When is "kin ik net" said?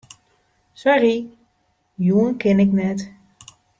2.41-2.99